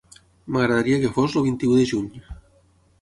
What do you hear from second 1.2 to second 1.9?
el vint-i-u de